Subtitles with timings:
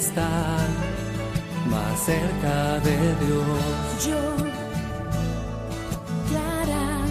[0.00, 0.66] Estar
[1.68, 2.96] más cerca de
[3.26, 4.06] Dios.
[4.06, 4.36] Yo,
[6.30, 7.04] Clara,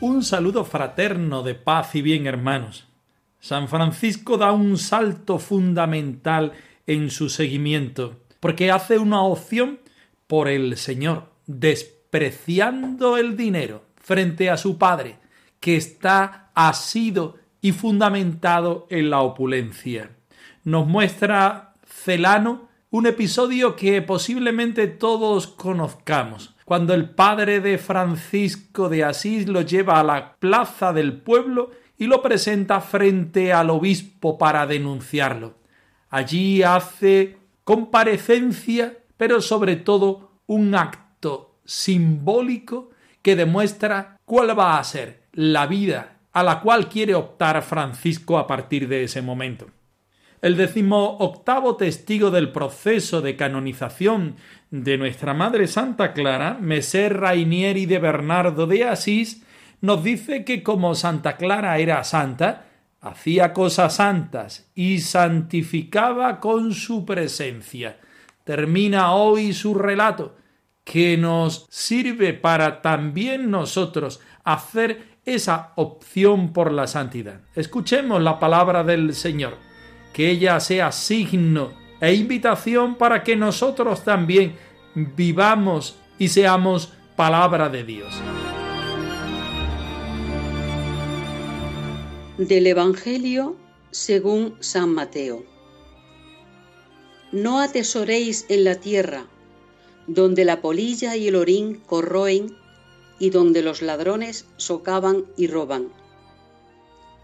[0.00, 2.86] Un saludo fraterno de paz y bien, hermanos.
[3.40, 6.52] San Francisco da un salto fundamental
[6.86, 9.80] en su seguimiento, porque hace una opción
[10.26, 15.16] por el Señor, despreciando el dinero frente a su Padre,
[15.60, 20.10] que está asido y fundamentado en la opulencia.
[20.64, 29.02] Nos muestra Celano un episodio que posiblemente todos conozcamos, cuando el padre de Francisco de
[29.02, 34.64] Asís lo lleva a la plaza del pueblo y lo presenta frente al obispo para
[34.68, 35.54] denunciarlo.
[36.10, 42.90] Allí hace comparecencia, pero sobre todo un acto simbólico
[43.20, 48.46] que demuestra cuál va a ser la vida a la cual quiere optar Francisco a
[48.46, 49.66] partir de ese momento.
[50.42, 54.34] El decimoctavo testigo del proceso de canonización
[54.72, 59.44] de nuestra Madre Santa Clara, Messer Rainieri de Bernardo de Asís,
[59.80, 62.64] nos dice que como Santa Clara era santa,
[63.00, 68.00] hacía cosas santas y santificaba con su presencia.
[68.42, 70.34] Termina hoy su relato,
[70.82, 77.42] que nos sirve para también nosotros hacer esa opción por la santidad.
[77.54, 79.70] Escuchemos la palabra del Señor
[80.12, 84.56] que ella sea signo e invitación para que nosotros también
[84.94, 88.14] vivamos y seamos palabra de Dios.
[92.38, 93.56] Del Evangelio
[93.90, 95.44] según San Mateo.
[97.30, 99.26] No atesoréis en la tierra,
[100.06, 102.56] donde la polilla y el orín corroen
[103.18, 105.88] y donde los ladrones socavan y roban.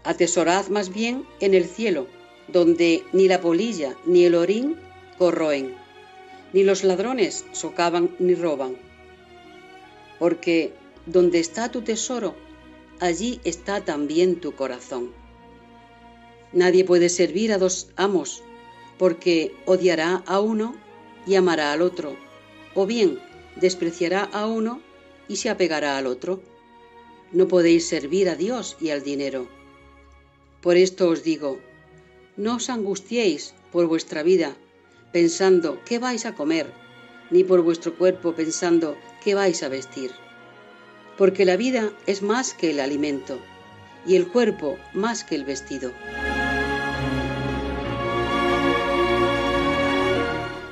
[0.03, 2.07] Atesorad más bien en el cielo,
[2.51, 4.77] donde ni la polilla ni el orín
[5.17, 5.75] corroen,
[6.53, 8.77] ni los ladrones socavan ni roban.
[10.17, 10.73] Porque
[11.05, 12.35] donde está tu tesoro,
[12.99, 15.11] allí está también tu corazón.
[16.51, 18.43] Nadie puede servir a dos amos,
[18.97, 20.75] porque odiará a uno
[21.25, 22.15] y amará al otro,
[22.75, 23.19] o bien
[23.55, 24.81] despreciará a uno
[25.27, 26.41] y se apegará al otro.
[27.31, 29.47] No podéis servir a Dios y al dinero.
[30.61, 31.59] Por esto os digo,
[32.39, 34.55] no os angustiéis por vuestra vida,
[35.11, 36.71] pensando qué vais a comer,
[37.31, 40.11] ni por vuestro cuerpo pensando qué vais a vestir.
[41.17, 43.39] Porque la vida es más que el alimento,
[44.07, 45.91] y el cuerpo más que el vestido.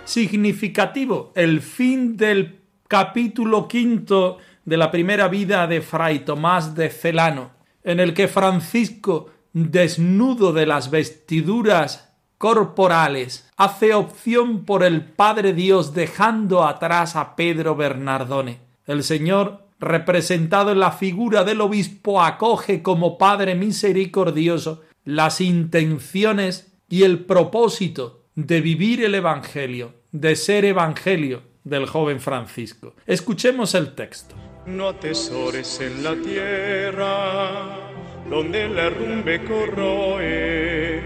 [0.05, 7.51] Significativo el fin del capítulo quinto de la primera vida de Fray Tomás de Celano,
[7.83, 9.31] en el que Francisco
[9.65, 17.75] desnudo de las vestiduras corporales, hace opción por el Padre Dios dejando atrás a Pedro
[17.75, 18.59] Bernardone.
[18.85, 27.03] El Señor, representado en la figura del obispo, acoge como Padre misericordioso las intenciones y
[27.03, 32.93] el propósito de vivir el Evangelio, de ser Evangelio del joven Francisco.
[33.05, 34.35] Escuchemos el texto.
[34.67, 37.86] No atesores en la tierra
[38.29, 41.01] donde la rumbe corroe,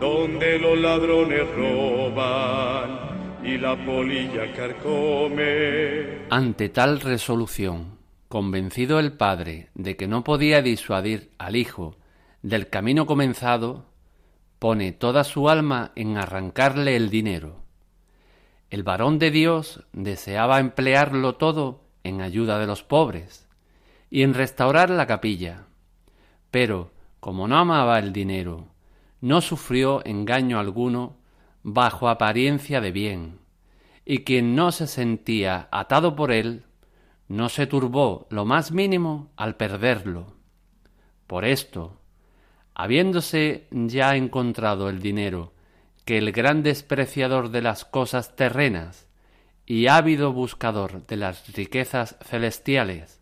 [0.00, 6.26] donde los ladrones roban y la polilla carcome.
[6.30, 7.98] Ante tal resolución,
[8.28, 11.96] convencido el padre de que no podía disuadir al hijo
[12.42, 13.86] del camino comenzado,
[14.58, 17.62] pone toda su alma en arrancarle el dinero.
[18.70, 23.48] El varón de Dios deseaba emplearlo todo en ayuda de los pobres
[24.10, 25.67] y en restaurar la capilla.
[26.50, 28.68] Pero, como no amaba el dinero,
[29.20, 31.16] no sufrió engaño alguno
[31.62, 33.40] bajo apariencia de bien,
[34.04, 36.64] y quien no se sentía atado por él,
[37.28, 40.34] no se turbó lo más mínimo al perderlo.
[41.26, 42.00] Por esto,
[42.74, 45.52] habiéndose ya encontrado el dinero
[46.06, 49.08] que el gran despreciador de las cosas terrenas
[49.66, 53.20] y ávido buscador de las riquezas celestiales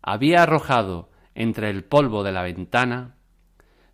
[0.00, 3.16] había arrojado entre el polvo de la ventana,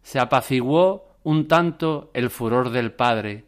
[0.02, 3.44] se apaciguó un tanto el furor del padre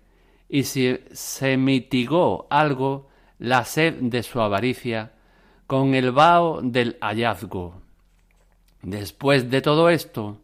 [0.48, 3.08] y si se mitigó algo
[3.38, 5.12] la sed de su avaricia
[5.66, 7.80] con el vaho del hallazgo.
[8.82, 10.38] Después de todo esto,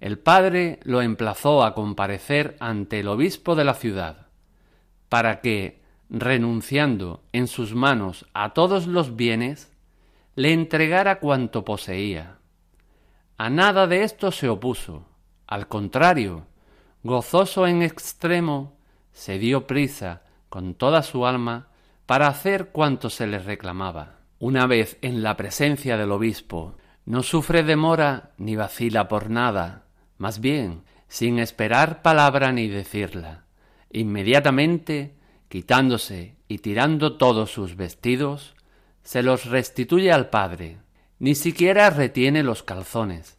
[0.00, 4.28] el padre lo emplazó a comparecer ante el obispo de la ciudad,
[5.08, 9.70] para que, renunciando en sus manos a todos los bienes,
[10.36, 12.39] le entregara cuanto poseía.
[13.42, 15.06] A nada de esto se opuso,
[15.46, 16.44] al contrario,
[17.02, 18.76] gozoso en extremo,
[19.14, 21.68] se dio prisa con toda su alma
[22.04, 24.18] para hacer cuanto se le reclamaba.
[24.40, 26.76] Una vez en la presencia del obispo,
[27.06, 29.84] no sufre demora ni vacila por nada,
[30.18, 33.44] más bien, sin esperar palabra ni decirla,
[33.90, 35.14] inmediatamente,
[35.48, 38.54] quitándose y tirando todos sus vestidos,
[39.02, 40.76] se los restituye al padre,
[41.20, 43.36] ni siquiera retiene los calzones,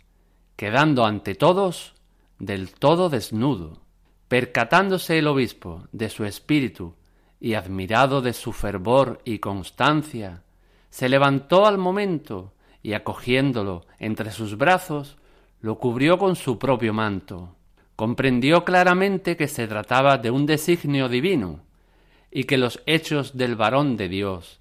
[0.55, 1.95] quedando ante todos
[2.37, 3.81] del todo desnudo.
[4.27, 6.95] Percatándose el obispo de su espíritu
[7.39, 10.43] y admirado de su fervor y constancia,
[10.89, 15.17] se levantó al momento y acogiéndolo entre sus brazos,
[15.59, 17.55] lo cubrió con su propio manto.
[17.95, 21.63] Comprendió claramente que se trataba de un designio divino,
[22.31, 24.59] y que los hechos del varón de Dios,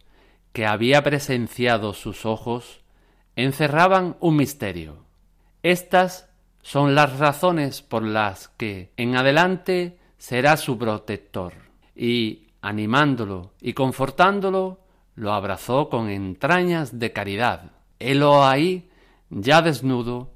[0.53, 2.81] que había presenciado sus ojos,
[3.45, 5.05] encerraban un misterio.
[5.63, 6.29] Estas
[6.63, 11.55] son las razones por las que en adelante será su protector,
[11.95, 14.81] y animándolo y confortándolo,
[15.15, 17.73] lo abrazó con entrañas de caridad.
[17.99, 18.91] Helo ahí,
[19.29, 20.33] ya desnudo,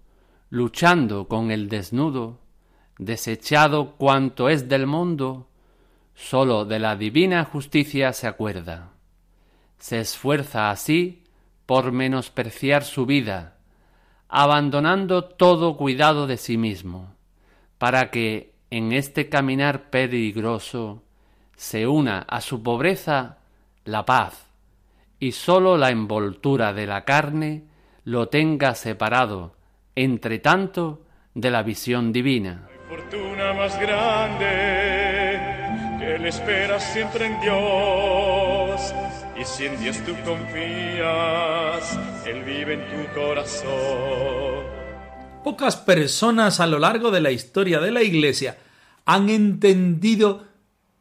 [0.51, 2.39] luchando con el desnudo,
[2.99, 5.49] desechado cuanto es del mundo,
[6.15, 8.93] sólo de la divina justicia se acuerda.
[9.79, 11.24] Se esfuerza así
[11.67, 13.57] por menospreciar su vida,
[14.29, 17.15] abandonando todo cuidado de sí mismo,
[17.79, 21.03] para que en este caminar peligroso
[21.57, 23.39] se una a su pobreza
[23.85, 24.47] la paz,
[25.19, 27.65] y sólo la envoltura de la carne
[28.05, 29.55] lo tenga separado
[29.95, 31.03] entre tanto
[31.35, 32.69] de la visión divina.
[39.45, 44.65] Si en Dios tú confías, Él vive en tu corazón.
[45.45, 48.57] Pocas personas a lo largo de la historia de la Iglesia
[49.05, 50.45] han entendido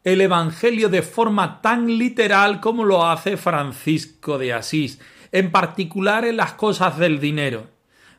[0.04, 5.00] el Evangelio de forma tan literal como lo hace Francisco de Asís,
[5.32, 7.68] en particular en las cosas del dinero.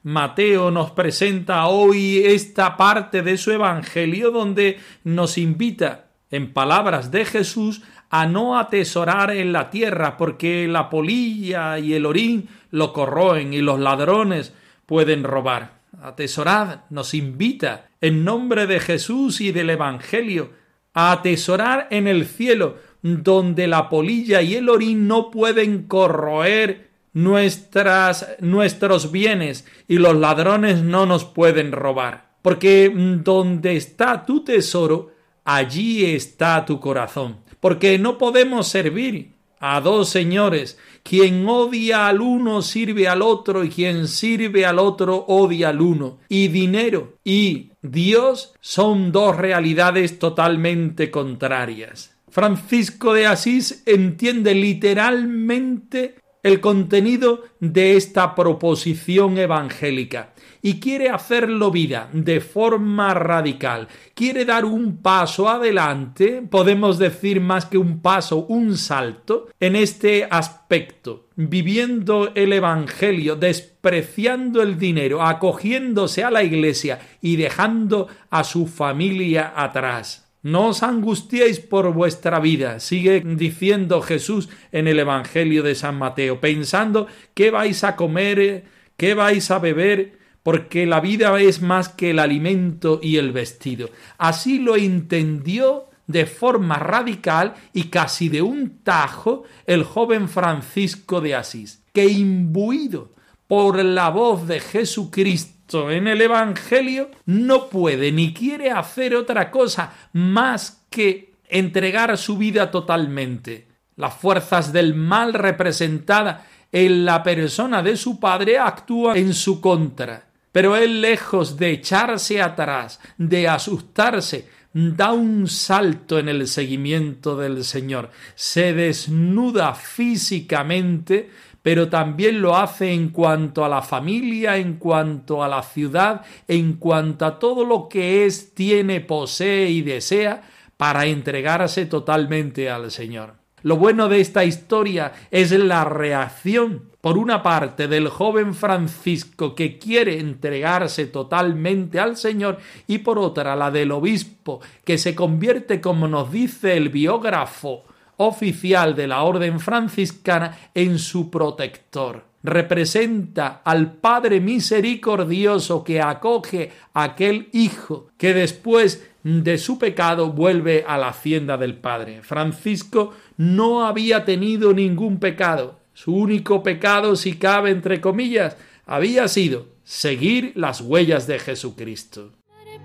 [0.02, 7.26] Mateo nos presenta hoy esta parte de su Evangelio donde nos invita, en palabras de
[7.26, 7.82] Jesús,
[8.16, 13.58] a no atesorar en la tierra, porque la polilla y el orín lo corroen y
[13.58, 14.52] los ladrones
[14.86, 15.80] pueden robar.
[16.00, 20.50] Atesorad nos invita, en nombre de Jesús y del Evangelio,
[20.92, 28.36] a atesorar en el cielo, donde la polilla y el orín no pueden corroer nuestras,
[28.38, 32.28] nuestros bienes y los ladrones no nos pueden robar.
[32.42, 32.92] Porque
[33.24, 35.10] donde está tu tesoro,
[35.44, 37.42] allí está tu corazón.
[37.64, 40.78] Porque no podemos servir a dos señores.
[41.02, 46.18] Quien odia al uno sirve al otro y quien sirve al otro odia al uno.
[46.28, 52.14] Y dinero y Dios son dos realidades totalmente contrarias.
[52.28, 60.33] Francisco de Asís entiende literalmente el contenido de esta proposición evangélica
[60.64, 63.86] y quiere hacerlo vida de forma radical.
[64.14, 70.26] Quiere dar un paso adelante, podemos decir más que un paso, un salto en este
[70.30, 78.66] aspecto, viviendo el Evangelio, despreciando el dinero, acogiéndose a la Iglesia y dejando a su
[78.66, 80.32] familia atrás.
[80.42, 86.40] No os angustiéis por vuestra vida, sigue diciendo Jesús en el Evangelio de San Mateo,
[86.40, 88.64] pensando qué vais a comer,
[88.96, 93.88] qué vais a beber, porque la vida es más que el alimento y el vestido.
[94.18, 101.34] Así lo entendió de forma radical y casi de un tajo el joven Francisco de
[101.34, 103.12] Asís, que imbuido
[103.48, 109.94] por la voz de Jesucristo, en el Evangelio no puede ni quiere hacer otra cosa
[110.12, 113.68] más que entregar su vida totalmente.
[113.96, 120.33] Las fuerzas del mal representadas en la persona de su padre actúan en su contra.
[120.54, 127.64] Pero él, lejos de echarse atrás, de asustarse, da un salto en el seguimiento del
[127.64, 131.28] Señor, se desnuda físicamente
[131.60, 136.74] pero también lo hace en cuanto a la familia, en cuanto a la ciudad, en
[136.74, 140.42] cuanto a todo lo que es, tiene, posee y desea
[140.76, 143.36] para entregarse totalmente al Señor.
[143.62, 149.76] Lo bueno de esta historia es la reacción, por una parte, del joven Francisco que
[149.76, 152.56] quiere entregarse totalmente al Señor
[152.86, 157.84] y por otra la del obispo que se convierte, como nos dice el biógrafo
[158.16, 167.02] oficial de la orden franciscana, en su protector representa al Padre misericordioso que acoge a
[167.02, 172.22] aquel Hijo que después de su pecado vuelve a la hacienda del Padre.
[172.22, 175.83] Francisco no había tenido ningún pecado.
[175.94, 182.32] Su único pecado, si cabe entre comillas, había sido seguir las huellas de Jesucristo.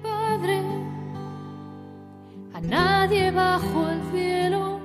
[0.04, 0.62] Padre,
[2.54, 4.80] a nadie bajo el cielo,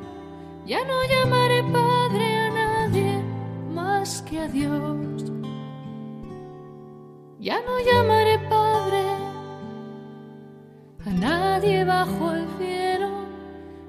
[0.66, 3.22] ya no llamaré Padre a nadie
[3.70, 5.24] más que a Dios.
[7.38, 9.02] Ya no llamaré Padre
[11.04, 13.10] a nadie bajo el cielo,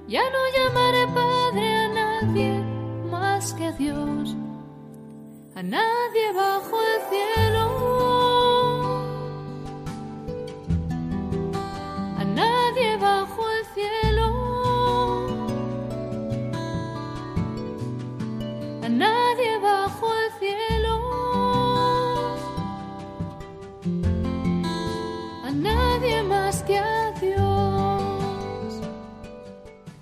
[0.10, 1.75] ya no llamaré Padre
[3.54, 4.36] que a Dios,
[5.56, 7.95] a nadie bajo el cielo.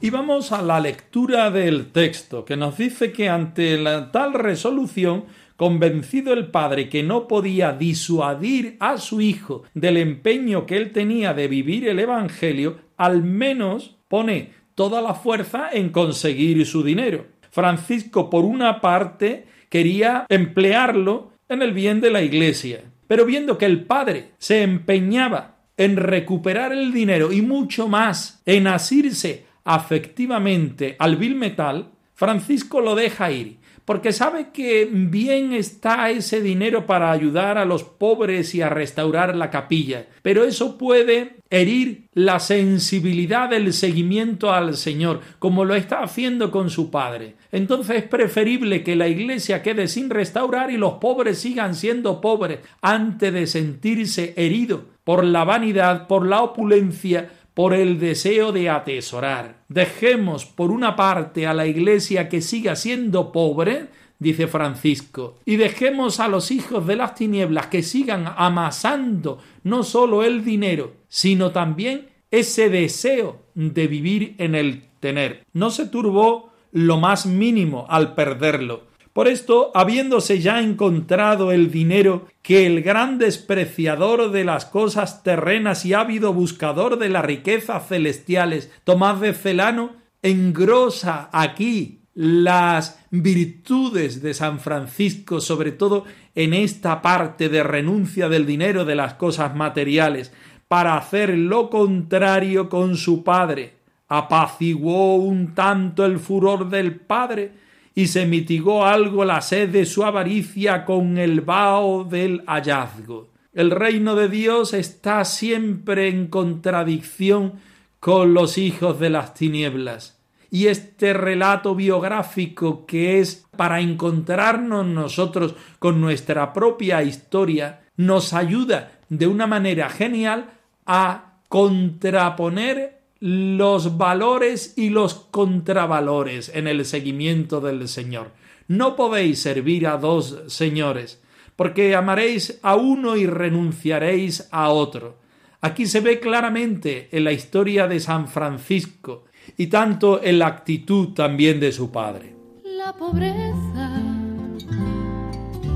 [0.04, 5.24] Y vamos a la lectura del texto, que nos dice que ante la tal resolución,
[5.56, 11.34] convencido el padre que no podía disuadir a su hijo del empeño que él tenía
[11.34, 17.28] de vivir el Evangelio, al menos pone toda la fuerza en conseguir su dinero.
[17.50, 23.68] Francisco, por una parte, quería emplearlo en el bien de la Iglesia, pero viendo que
[23.68, 31.16] el padre se empeñaba en recuperar el dinero y mucho más en asirse afectivamente al
[31.16, 37.58] vil metal, Francisco lo deja ir, porque sabe que bien está ese dinero para ayudar
[37.58, 43.74] a los pobres y a restaurar la capilla, pero eso puede herir la sensibilidad del
[43.74, 47.36] seguimiento al Señor, como lo está haciendo con su padre.
[47.52, 52.60] Entonces es preferible que la iglesia quede sin restaurar y los pobres sigan siendo pobres
[52.82, 59.64] antes de sentirse herido por la vanidad, por la opulencia, por el deseo de atesorar.
[59.68, 63.88] Dejemos por una parte a la Iglesia que siga siendo pobre,
[64.20, 70.24] dice Francisco, y dejemos a los hijos de las tinieblas que sigan amasando no solo
[70.24, 75.46] el dinero, sino también ese deseo de vivir en el tener.
[75.54, 78.86] No se turbó lo más mínimo al perderlo.
[79.14, 85.86] Por esto, habiéndose ya encontrado el dinero que el gran despreciador de las cosas terrenas
[85.86, 89.92] y ávido buscador de las riquezas celestiales, Tomás de Celano,
[90.24, 98.48] engrosa aquí las virtudes de San Francisco, sobre todo en esta parte de renuncia del
[98.48, 100.34] dinero de las cosas materiales,
[100.68, 103.76] para hacer lo contrario con su padre.
[104.08, 107.52] Apaciguó un tanto el furor del padre,
[107.96, 113.30] y se mitigó algo la sed de su avaricia con el vaho del hallazgo.
[113.54, 117.54] El reino de Dios está siempre en contradicción
[118.00, 120.20] con los hijos de las tinieblas.
[120.50, 129.00] Y este relato biográfico que es para encontrarnos nosotros con nuestra propia historia, nos ayuda
[129.10, 130.50] de una manera genial
[130.86, 138.32] a contraponer los valores y los contravalores en el seguimiento del Señor.
[138.68, 141.24] No podéis servir a dos señores,
[141.56, 145.20] porque amaréis a uno y renunciaréis a otro.
[145.62, 149.24] Aquí se ve claramente en la historia de San Francisco
[149.56, 152.36] y tanto en la actitud también de su padre.
[152.66, 154.02] La pobreza,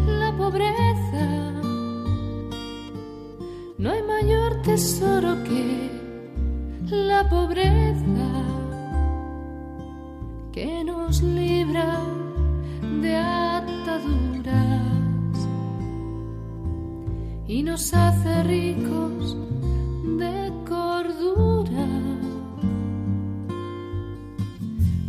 [0.05, 1.53] la pobreza,
[3.77, 5.96] no hay mayor tesoro que
[6.91, 8.43] la pobreza
[10.53, 11.99] que nos libra
[13.01, 14.87] de ataduras
[17.47, 19.35] y nos hace ricos
[20.17, 21.87] de cordura.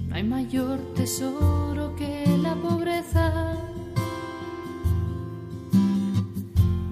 [0.08, 3.54] No hay mayor tesoro que la pobreza.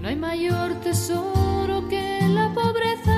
[0.00, 3.15] No hay mayor tesoro que la pobreza.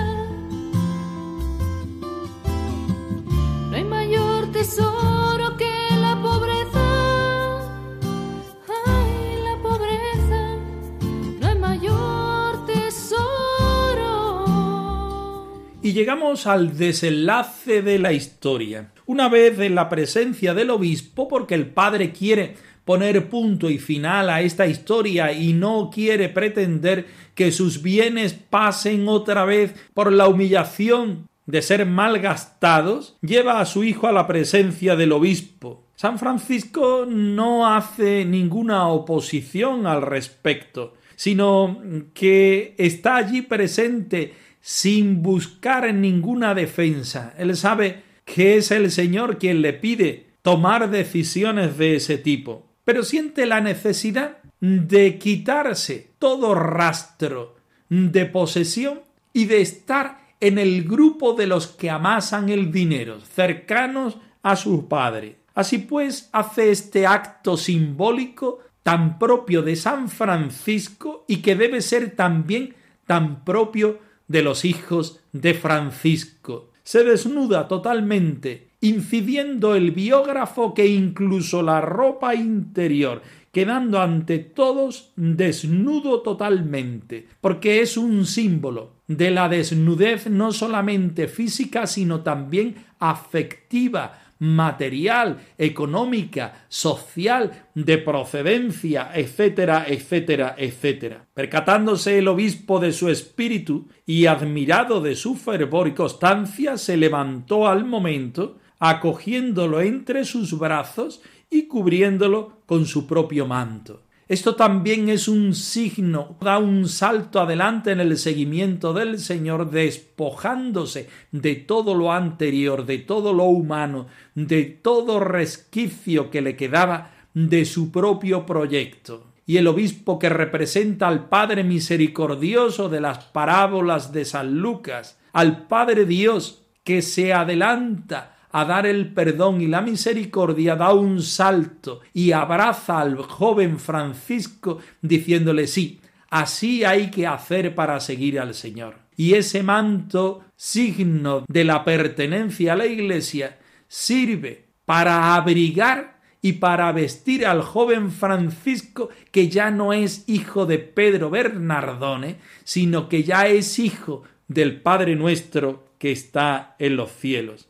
[15.99, 18.93] Llegamos al desenlace de la historia.
[19.05, 24.31] Una vez en la presencia del obispo, porque el padre quiere poner punto y final
[24.31, 30.29] a esta historia y no quiere pretender que sus bienes pasen otra vez por la
[30.29, 35.83] humillación de ser mal gastados, lleva a su hijo a la presencia del obispo.
[35.97, 41.83] San Francisco no hace ninguna oposición al respecto, sino
[42.15, 47.35] que está allí presente sin buscar ninguna defensa.
[47.39, 53.03] Él sabe que es el Señor quien le pide tomar decisiones de ese tipo, pero
[53.03, 57.57] siente la necesidad de quitarse todo rastro
[57.89, 59.01] de posesión
[59.33, 64.89] y de estar en el grupo de los que amasan el dinero, cercanos a su
[64.89, 65.37] padre.
[65.55, 72.15] Así pues, hace este acto simbólico tan propio de San Francisco y que debe ser
[72.15, 72.75] también
[73.07, 73.99] tan propio
[74.29, 76.71] de los hijos de Francisco.
[76.83, 86.21] Se desnuda totalmente, incidiendo el biógrafo que incluso la ropa interior, quedando ante todos desnudo
[86.21, 95.39] totalmente, porque es un símbolo de la desnudez no solamente física, sino también afectiva, material,
[95.59, 101.27] económica, social, de procedencia, etcétera, etcétera, etcétera.
[101.35, 107.69] Percatándose el obispo de su espíritu y admirado de su fervor y constancia, se levantó
[107.69, 114.08] al momento, acogiéndolo entre sus brazos y cubriéndolo con su propio manto.
[114.29, 121.09] Esto también es un signo, da un salto adelante en el seguimiento del Señor, despojándose
[121.33, 127.65] de todo lo anterior, de todo lo humano, de todo resquicio que le quedaba de
[127.65, 129.29] su propio proyecto.
[129.47, 135.67] Y el obispo que representa al Padre misericordioso de las parábolas de San Lucas, al
[135.69, 142.01] Padre Dios que se adelanta a dar el perdón y la misericordia, da un salto
[142.13, 148.97] y abraza al joven Francisco diciéndole sí, así hay que hacer para seguir al Señor.
[149.17, 153.59] Y ese manto, signo de la pertenencia a la Iglesia,
[153.89, 160.79] sirve para abrigar y para vestir al joven Francisco que ya no es hijo de
[160.79, 167.68] Pedro Bernardone, sino que ya es hijo del Padre nuestro que está en los cielos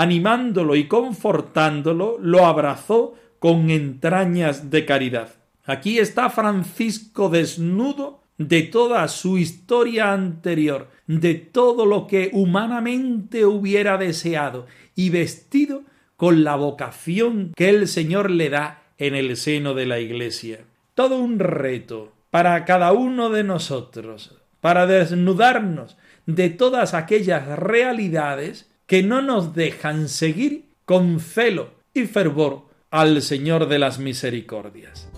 [0.00, 5.34] animándolo y confortándolo, lo abrazó con entrañas de caridad.
[5.66, 13.98] Aquí está Francisco desnudo de toda su historia anterior, de todo lo que humanamente hubiera
[13.98, 15.82] deseado, y vestido
[16.16, 20.60] con la vocación que el Señor le da en el seno de la Iglesia.
[20.94, 29.04] Todo un reto para cada uno de nosotros, para desnudarnos de todas aquellas realidades que
[29.04, 35.08] no nos dejan seguir con celo y fervor al Señor de las misericordias.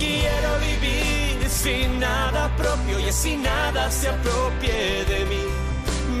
[0.00, 5.44] Quiero vivir sin nada propio y sin nada se apropie de mí.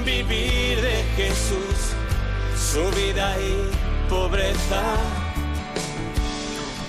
[0.06, 1.78] Vivir de Jesús,
[2.56, 4.84] su vida y pobreza.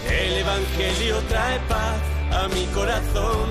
[0.07, 1.99] El Evangelio trae paz
[2.31, 3.49] a mi corazón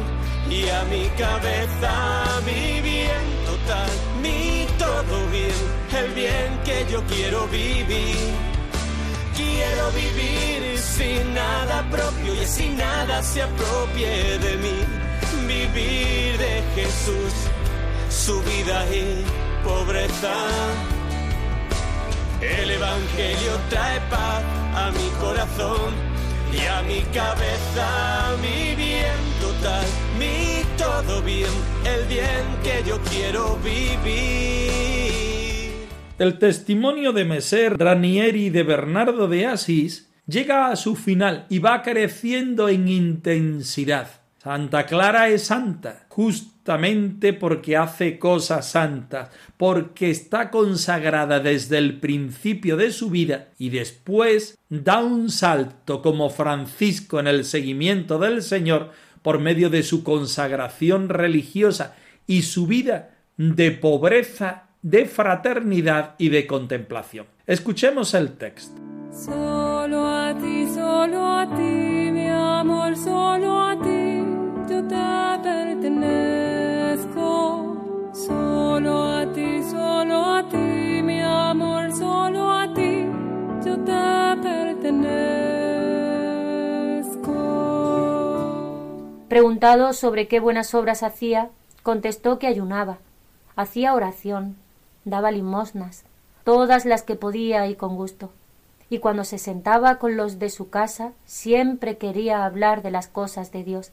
[0.48, 3.90] y a mi cabeza, mi bien total,
[4.24, 5.58] mi todo bien,
[6.00, 8.16] el bien que yo quiero vivir.
[9.36, 14.78] Quiero vivir sin nada propio y sin nada se apropie de mí.
[15.46, 17.34] Vivir de Jesús,
[18.08, 19.24] su vida y
[19.68, 20.36] pobreza.
[22.40, 24.42] El Evangelio trae paz
[24.82, 25.90] a mi corazón
[26.52, 27.86] y a mi cabeza,
[28.42, 29.86] mi bien total,
[30.18, 31.50] mi todo bien,
[31.84, 34.72] el bien que yo quiero vivir.
[36.18, 41.82] El testimonio de Messer Ranieri de Bernardo de Asís llega a su final y va
[41.82, 44.08] creciendo en intensidad.
[44.44, 52.76] Santa Clara es santa, justamente porque hace cosas santas, porque está consagrada desde el principio
[52.76, 58.90] de su vida y después da un salto como Francisco en el seguimiento del Señor
[59.24, 66.46] por medio de su consagración religiosa y su vida de pobreza, de fraternidad y de
[66.46, 67.24] contemplación.
[67.46, 68.78] Escuchemos el texto.
[69.10, 71.62] Solo a ti, solo a ti,
[72.12, 74.22] mi amor, solo a ti,
[74.68, 76.50] yo te pertenezco.
[78.12, 80.83] Solo a ti, solo a ti,
[89.34, 91.50] Preguntado sobre qué buenas obras hacía,
[91.82, 92.98] contestó que ayunaba.
[93.56, 94.54] hacía oración,
[95.04, 96.04] daba limosnas,
[96.44, 98.30] todas las que podía y con gusto.
[98.90, 103.50] Y cuando se sentaba con los de su casa, siempre quería hablar de las cosas
[103.50, 103.90] de Dios,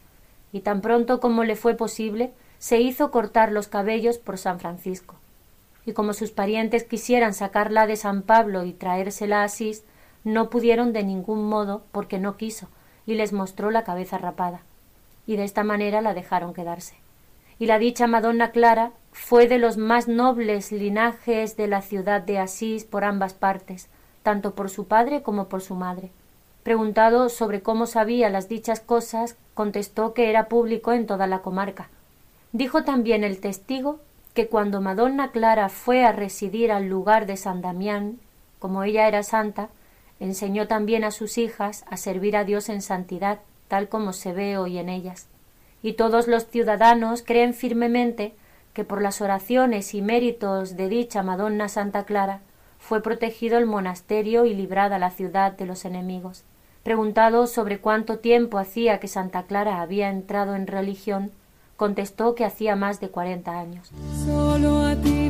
[0.54, 5.16] y tan pronto como le fue posible, se hizo cortar los cabellos por San Francisco.
[5.88, 9.86] Y como sus parientes quisieran sacarla de San Pablo y traérsela a Asís,
[10.24, 12.68] no pudieron de ningún modo porque no quiso,
[13.08, 14.62] y les mostró la cabeza rapada.
[15.26, 16.96] Y de esta manera la dejaron quedarse.
[17.60, 22.40] Y la dicha Madonna Clara fue de los más nobles linajes de la ciudad de
[22.40, 23.88] Asís por ambas partes,
[24.24, 26.12] tanto por su padre como por su madre.
[26.64, 31.90] Preguntado sobre cómo sabía las dichas cosas, contestó que era público en toda la comarca.
[32.52, 34.00] Dijo también el testigo
[34.34, 38.20] que cuando Madonna Clara fue a residir al lugar de San Damián,
[38.60, 39.70] como ella era santa,
[40.20, 43.40] enseñó también a sus hijas a servir a Dios en santidad,
[43.72, 45.28] tal como se ve hoy en ellas.
[45.82, 48.34] Y todos los ciudadanos creen firmemente
[48.74, 52.42] que por las oraciones y méritos de dicha Madonna Santa Clara
[52.80, 56.44] fue protegido el monasterio y librada la ciudad de los enemigos.
[56.84, 61.32] Preguntado sobre cuánto tiempo hacía que Santa Clara había entrado en religión,
[61.78, 63.90] contestó que hacía más de cuarenta años.
[64.28, 65.22] A ti.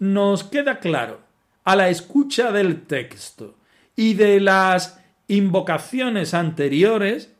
[0.00, 1.20] Nos queda claro,
[1.62, 3.58] a la escucha del texto
[3.94, 7.34] y de las invocaciones anteriores,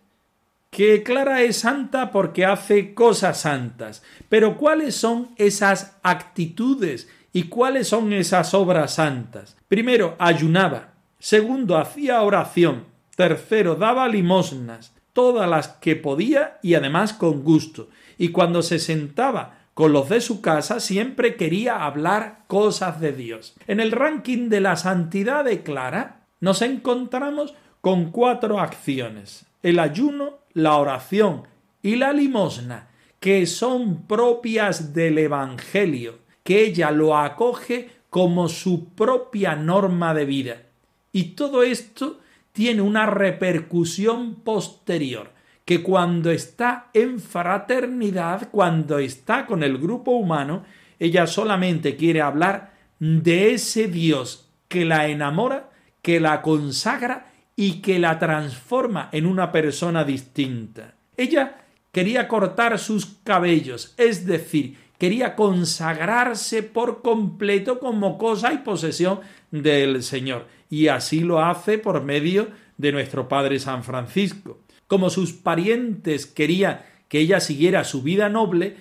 [0.68, 4.02] que Clara es santa porque hace cosas santas.
[4.28, 9.56] Pero ¿cuáles son esas actitudes y cuáles son esas obras santas?
[9.66, 10.92] Primero, ayunaba.
[11.18, 12.84] Segundo, hacía oración.
[13.16, 17.88] Tercero, daba limosnas, todas las que podía y además con gusto.
[18.18, 23.54] Y cuando se sentaba con los de su casa siempre quería hablar cosas de Dios.
[23.66, 29.46] En el ranking de la santidad de Clara nos encontramos con cuatro acciones.
[29.62, 31.44] El ayuno, la oración
[31.80, 32.90] y la limosna,
[33.20, 40.62] que son propias del Evangelio, que ella lo acoge como su propia norma de vida.
[41.10, 42.20] Y todo esto
[42.52, 45.30] tiene una repercusión posterior,
[45.64, 50.64] que cuando está en fraternidad, cuando está con el grupo humano,
[50.98, 55.70] ella solamente quiere hablar de ese Dios que la enamora,
[56.02, 60.94] que la consagra y que la transforma en una persona distinta.
[61.16, 69.20] Ella quería cortar sus cabellos, es decir, quería consagrarse por completo como cosa y posesión
[69.50, 70.46] del Señor.
[70.68, 74.60] Y así lo hace por medio de nuestro Padre San Francisco.
[74.90, 78.74] Como sus parientes querían que ella siguiera su vida noble,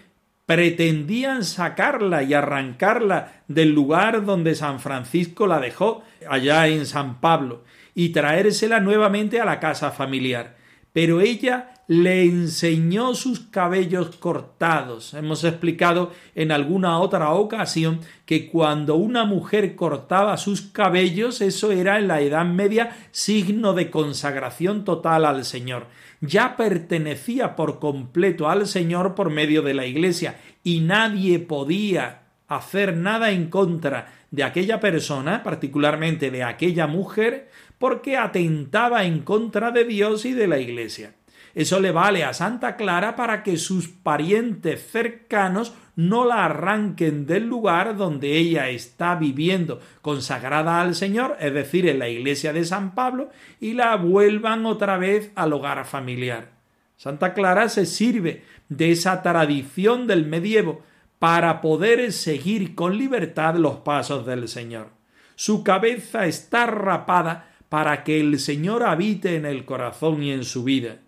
[0.47, 7.63] pretendían sacarla y arrancarla del lugar donde San Francisco la dejó, allá en San Pablo
[7.93, 10.57] y traérsela nuevamente a la casa familiar.
[10.93, 15.15] Pero ella le enseñó sus cabellos cortados.
[15.15, 21.97] Hemos explicado en alguna otra ocasión que cuando una mujer cortaba sus cabellos, eso era
[21.97, 25.87] en la Edad Media signo de consagración total al Señor.
[26.21, 32.95] Ya pertenecía por completo al Señor por medio de la Iglesia y nadie podía hacer
[32.97, 37.49] nada en contra de aquella persona, particularmente de aquella mujer,
[37.79, 41.15] porque atentaba en contra de Dios y de la Iglesia.
[41.55, 47.47] Eso le vale a Santa Clara para que sus parientes cercanos no la arranquen del
[47.47, 52.95] lugar donde ella está viviendo consagrada al Señor, es decir, en la iglesia de San
[52.95, 56.51] Pablo, y la vuelvan otra vez al hogar familiar.
[56.95, 60.83] Santa Clara se sirve de esa tradición del medievo
[61.17, 64.91] para poder seguir con libertad los pasos del Señor.
[65.35, 70.63] Su cabeza está rapada para que el Señor habite en el corazón y en su
[70.63, 70.99] vida.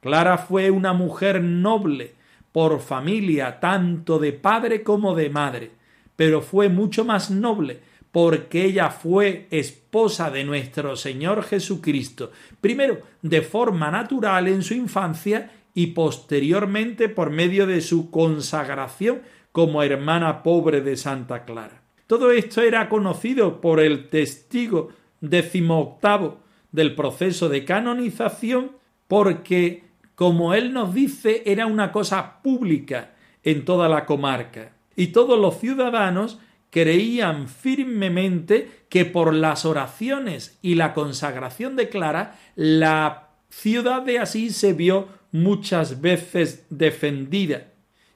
[0.00, 2.14] Clara fue una mujer noble
[2.52, 5.70] por familia tanto de padre como de madre,
[6.16, 13.42] pero fue mucho más noble porque ella fue esposa de nuestro Señor Jesucristo, primero de
[13.42, 20.80] forma natural en su infancia y posteriormente por medio de su consagración como hermana pobre
[20.80, 21.82] de Santa Clara.
[22.06, 24.88] Todo esto era conocido por el testigo
[25.20, 26.40] decimoctavo
[26.72, 28.72] del proceso de canonización
[29.06, 29.84] porque,
[30.20, 34.72] como él nos dice, era una cosa pública en toda la comarca.
[34.94, 42.38] Y todos los ciudadanos creían firmemente que por las oraciones y la consagración de Clara,
[42.54, 47.68] la ciudad de Asís se vio muchas veces defendida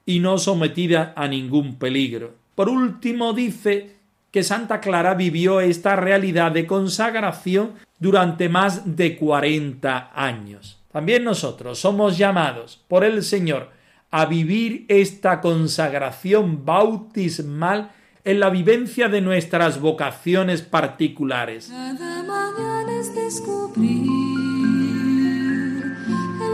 [0.05, 2.35] y no sometida a ningún peligro.
[2.53, 3.95] Por último dice
[4.29, 10.84] que Santa Clara vivió esta realidad de consagración durante más de 40 años.
[10.95, 13.69] También nosotros somos llamados por el Señor
[14.11, 17.91] a vivir esta consagración bautismal
[18.23, 21.67] en la vivencia de nuestras vocaciones particulares.
[21.69, 24.07] Cada mañana es descubrir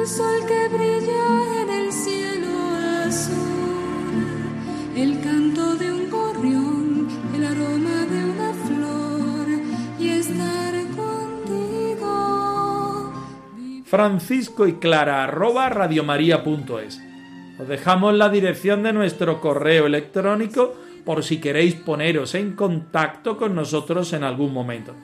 [0.02, 2.50] el sol que brilla en el cielo
[3.06, 3.38] azul,
[4.96, 6.01] el canto de un
[13.92, 17.02] Francisco y Clara arroba radiomaria.es.
[17.60, 20.74] Os dejamos la dirección de nuestro correo electrónico
[21.04, 24.96] por si queréis poneros en contacto con nosotros en algún momento.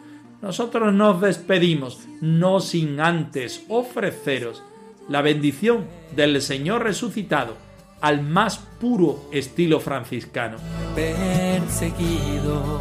[0.41, 4.63] Nosotros nos despedimos, no sin antes ofreceros
[5.09, 5.83] la bendición
[6.15, 7.57] del Señor resucitado
[7.99, 10.59] al más puro estilo franciscano.
[10.95, 12.79] Perseguido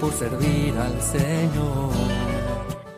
[0.00, 2.19] por servir al Señor.